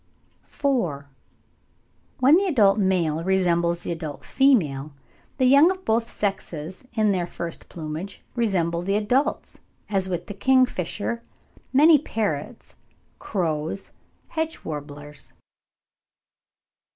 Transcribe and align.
IV. 0.47 1.03
When 2.21 2.35
the 2.35 2.47
adult 2.47 2.79
male 2.79 3.23
resembles 3.23 3.81
the 3.81 3.91
adult 3.91 4.25
female, 4.25 4.93
the 5.37 5.45
young 5.45 5.69
of 5.69 5.85
both 5.85 6.09
sexes 6.09 6.83
in 6.93 7.11
their 7.11 7.27
first 7.27 7.69
plumage 7.69 8.23
resemble 8.35 8.81
the 8.81 8.95
adults, 8.95 9.59
as 9.89 10.09
with 10.09 10.25
the 10.25 10.33
kingfisher, 10.33 11.21
many 11.71 11.99
parrots, 11.99 12.73
crows, 13.19 13.91
hedge 14.29 14.61
warblers. 14.65 15.33